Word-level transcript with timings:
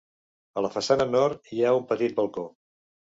A 0.61 0.63
la 0.65 0.71
façana 0.77 1.07
nord, 1.15 1.53
hi 1.57 1.61
ha 1.67 1.75
un 1.81 1.85
petit 1.93 2.17
balcó. 2.21 2.47